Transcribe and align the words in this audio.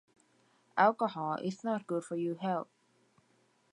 Alcohol 0.77 1.35
is 1.43 1.63
not 1.63 1.85
good 1.85 2.03
for 2.03 2.15
your 2.17 2.35
health. 2.37 2.69